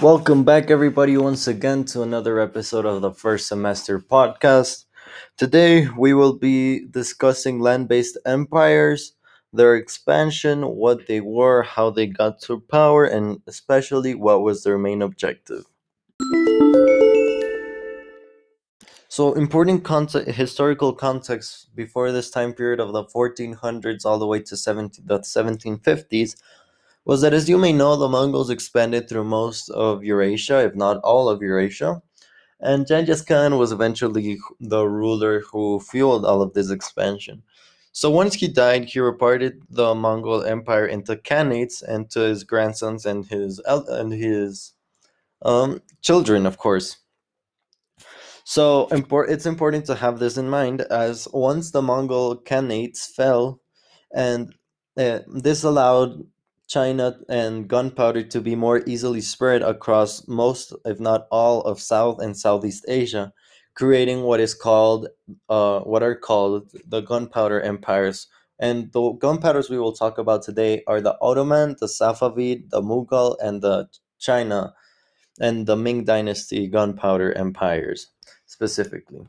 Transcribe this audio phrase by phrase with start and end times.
[0.00, 4.84] Welcome back, everybody, once again to another episode of the first semester podcast.
[5.36, 9.14] Today, we will be discussing land based empires,
[9.52, 14.78] their expansion, what they were, how they got to power, and especially what was their
[14.78, 15.64] main objective.
[19.08, 19.86] So, important
[20.26, 25.20] historical context before this time period of the 1400s all the way to 17, the
[25.20, 26.36] 1750s
[27.04, 30.98] was that, as you may know, the Mongols expanded through most of Eurasia, if not
[30.98, 32.02] all of Eurasia.
[32.60, 37.42] And Genghis Khan was eventually the ruler who fueled all of this expansion.
[37.92, 43.06] So once he died, he reparted the Mongol Empire into khanates and to his grandsons
[43.06, 44.72] and his and his
[45.42, 46.96] um, children, of course.
[48.44, 53.60] So it's important to have this in mind, as once the Mongol khanates fell,
[54.12, 54.54] and
[54.98, 56.24] uh, this allowed
[56.74, 62.18] China and gunpowder to be more easily spread across most, if not all, of South
[62.20, 63.32] and Southeast Asia,
[63.74, 65.06] creating what is called,
[65.48, 68.26] uh, what are called the gunpowder empires.
[68.58, 73.36] And the gunpowders we will talk about today are the Ottoman, the Safavid, the Mughal,
[73.40, 74.74] and the China
[75.40, 78.08] and the Ming Dynasty gunpowder empires
[78.46, 79.26] specifically.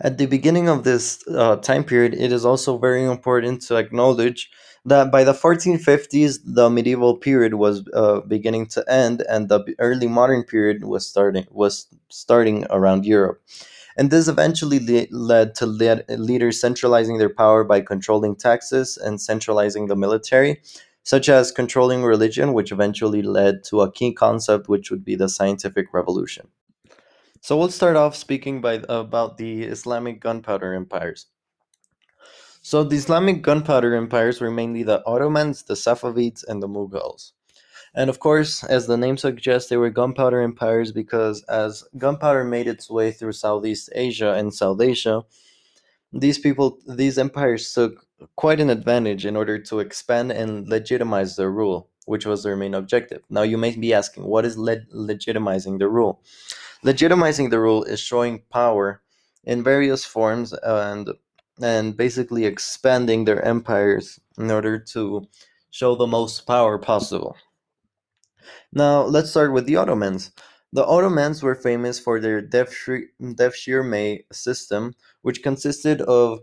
[0.00, 4.50] At the beginning of this uh, time period, it is also very important to acknowledge
[4.88, 10.08] that by the 1450s, the medieval period was uh, beginning to end, and the early
[10.08, 13.40] modern period was starting was starting around Europe.
[13.96, 19.20] And this eventually le- led to le- leaders centralizing their power by controlling taxes and
[19.20, 20.62] centralizing the military,
[21.02, 25.28] such as controlling religion, which eventually led to a key concept, which would be the
[25.28, 26.48] scientific revolution.
[27.40, 31.26] So we'll start off speaking by about the Islamic gunpowder empires.
[32.62, 37.32] So the Islamic gunpowder empires were mainly the Ottomans, the Safavids, and the Mughals.
[37.94, 42.66] And of course, as the name suggests, they were gunpowder empires because as gunpowder made
[42.66, 45.22] its way through Southeast Asia and South Asia,
[46.12, 48.06] these people, these empires took
[48.36, 52.74] quite an advantage in order to expand and legitimize their rule, which was their main
[52.74, 53.22] objective.
[53.30, 56.22] Now, you may be asking, what is le- legitimizing the rule?
[56.84, 59.02] Legitimizing the rule is showing power
[59.44, 61.10] in various forms and
[61.62, 65.26] and basically expanding their empires in order to
[65.70, 67.36] show the most power possible.
[68.72, 70.30] Now, let's start with the Ottomans.
[70.72, 76.40] The Ottomans were famous for their Devshirme system, which consisted of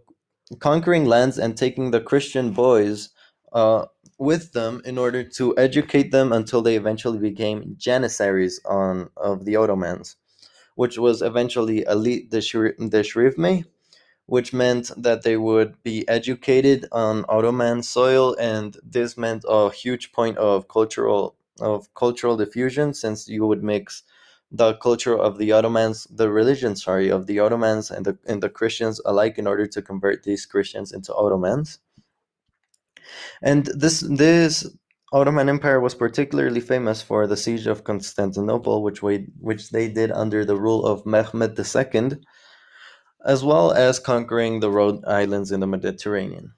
[0.59, 3.09] conquering lands and taking the Christian boys
[3.53, 3.85] uh,
[4.17, 9.55] with them in order to educate them until they eventually became janissaries on of the
[9.55, 10.15] Ottomans
[10.75, 13.65] which was eventually elite the Shrivme,
[14.27, 20.11] which meant that they would be educated on Ottoman soil, and this meant a huge
[20.11, 24.03] point of cultural of cultural diffusion, since you would mix
[24.51, 28.49] the culture of the Ottomans, the religion, sorry, of the Ottomans and the and the
[28.49, 31.79] Christians alike, in order to convert these Christians into Ottomans.
[33.41, 34.67] And this this
[35.13, 40.11] Ottoman Empire was particularly famous for the siege of Constantinople, which, we, which they did
[40.11, 42.17] under the rule of Mehmed II,
[43.25, 46.53] as well as conquering the Rhode Islands in the Mediterranean.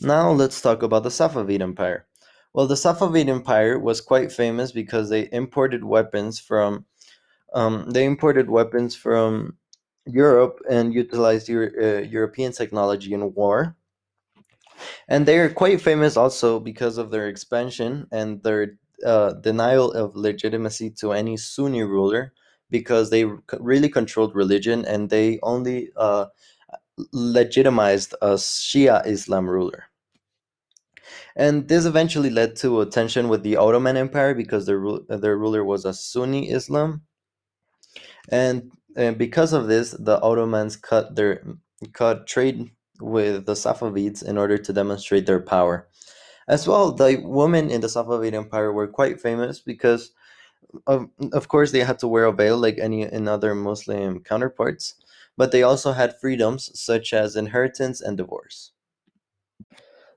[0.00, 2.06] Now let's talk about the Safavid Empire.
[2.52, 6.86] Well, the Safavid Empire was quite famous because they imported weapons from
[7.52, 9.58] um, they imported weapons from
[10.06, 13.76] Europe and utilized Euro- uh, European technology in war
[15.08, 20.16] and they are quite famous also because of their expansion and their uh, denial of
[20.16, 22.32] legitimacy to any Sunni ruler
[22.74, 23.24] because they
[23.60, 26.26] really controlled religion and they only uh,
[27.12, 29.84] legitimized a Shia Islam ruler.
[31.36, 35.62] And this eventually led to a tension with the Ottoman Empire because their, their ruler
[35.64, 37.02] was a Sunni Islam.
[38.28, 41.46] And, and because of this, the Ottomans cut their
[41.92, 42.70] cut trade
[43.00, 45.88] with the Safavids in order to demonstrate their power.
[46.48, 50.10] As well, the women in the Safavid Empire were quite famous because,
[50.86, 54.94] of, of course, they had to wear a veil like any in other Muslim counterparts,
[55.36, 58.72] but they also had freedoms such as inheritance and divorce.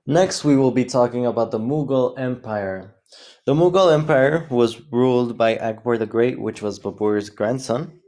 [0.06, 2.94] Next, we will be talking about the Mughal Empire.
[3.44, 8.00] The Mughal Empire was ruled by Akbar the Great, which was Babur's grandson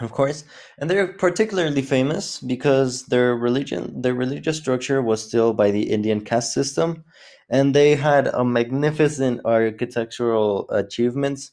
[0.00, 0.44] of course.
[0.78, 6.20] And they're particularly famous because their religion their religious structure was still by the indian
[6.22, 7.04] caste system.
[7.48, 11.52] And they had a magnificent architectural achievements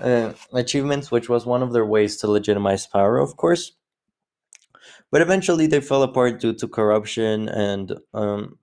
[0.00, 3.72] uh, achievements which was one of their ways to legitimize power of course.
[5.10, 8.58] But eventually they fell apart due to corruption and um,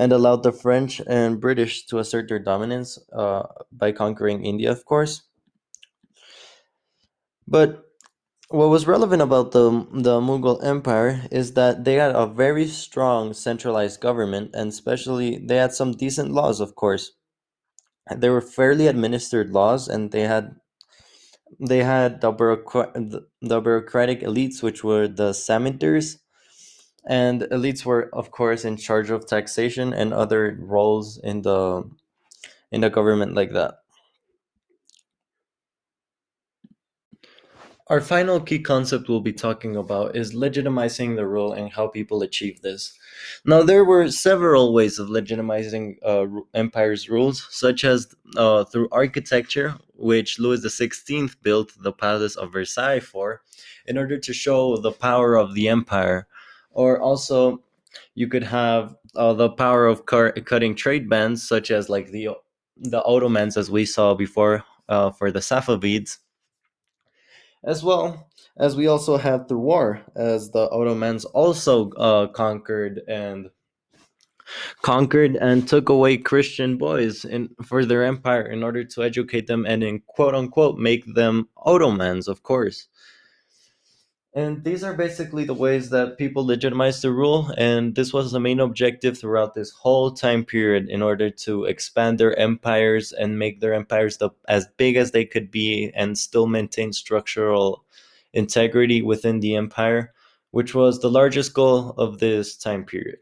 [0.00, 4.86] and allowed the French and British to assert their dominance uh, by conquering India, of
[4.86, 5.22] course.
[7.46, 7.89] But
[8.50, 13.32] what was relevant about the the Mughal Empire is that they had a very strong
[13.32, 17.12] centralized government, and especially they had some decent laws, of course.
[18.14, 20.56] They were fairly administered laws, and they had
[21.60, 22.92] they had the, bureaucra-
[23.40, 26.18] the, bureaucratic elites, which were the Zamindars,
[27.06, 31.84] and elites were, of course, in charge of taxation and other roles in the
[32.72, 33.79] in the government like that.
[37.90, 42.22] Our final key concept we'll be talking about is legitimizing the rule and how people
[42.22, 42.96] achieve this.
[43.44, 49.74] Now, there were several ways of legitimizing uh, empire's rules, such as uh, through architecture,
[49.96, 53.42] which Louis XVI built the Palace of Versailles for,
[53.86, 56.28] in order to show the power of the empire.
[56.70, 57.64] Or also,
[58.14, 62.36] you could have uh, the power of cutting trade bans, such as like the
[62.76, 66.18] the Ottomans, as we saw before uh, for the Safavids
[67.64, 73.50] as well as we also had through war, as the Ottomans also uh, conquered and
[74.82, 79.64] conquered and took away Christian boys in for their empire in order to educate them
[79.66, 82.88] and in quote unquote make them Ottomans, of course.
[84.32, 88.38] And these are basically the ways that people legitimize the rule, and this was the
[88.38, 93.60] main objective throughout this whole time period in order to expand their empires and make
[93.60, 97.84] their empires the, as big as they could be and still maintain structural
[98.32, 100.12] integrity within the empire,
[100.52, 103.18] which was the largest goal of this time period.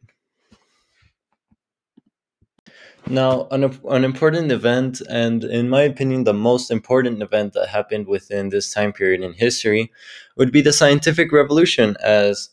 [3.07, 8.07] Now, an, an important event, and in my opinion, the most important event that happened
[8.07, 9.91] within this time period in history,
[10.37, 12.51] would be the scientific revolution, as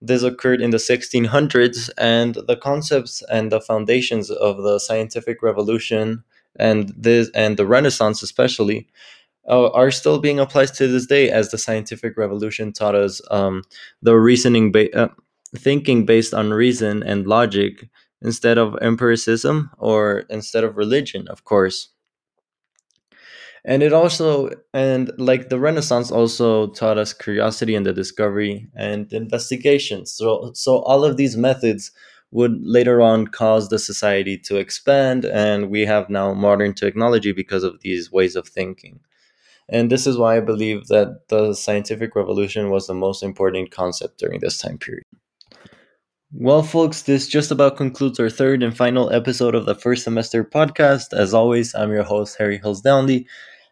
[0.00, 6.24] this occurred in the 1600s, and the concepts and the foundations of the scientific revolution
[6.56, 8.88] and this and the Renaissance, especially,
[9.48, 13.62] uh, are still being applied to this day, as the scientific revolution taught us um,
[14.02, 15.08] the reasoning, ba- uh,
[15.56, 17.88] thinking based on reason and logic
[18.22, 21.90] instead of empiricism or instead of religion, of course.
[23.64, 29.12] And it also, and like the Renaissance also taught us curiosity and the discovery and
[29.12, 30.06] investigation.
[30.06, 31.90] So, so all of these methods
[32.30, 37.64] would later on cause the society to expand, and we have now modern technology because
[37.64, 39.00] of these ways of thinking.
[39.68, 44.18] And this is why I believe that the scientific revolution was the most important concept
[44.18, 45.04] during this time period.
[46.32, 50.42] Well, folks, this just about concludes our third and final episode of the first semester
[50.44, 51.12] podcast.
[51.12, 53.26] As always, I'm your host, Harry Hillsdownley,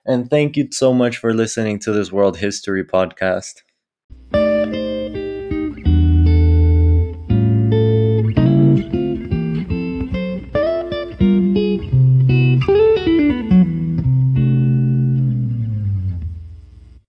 [0.06, 3.62] and thank you so much for listening to this World History podcast.